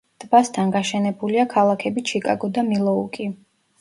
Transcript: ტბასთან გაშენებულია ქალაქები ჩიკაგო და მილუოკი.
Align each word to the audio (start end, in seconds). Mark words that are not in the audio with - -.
ტბასთან 0.21 0.71
გაშენებულია 0.75 1.45
ქალაქები 1.53 2.07
ჩიკაგო 2.13 2.51
და 2.59 2.65
მილუოკი. 2.71 3.29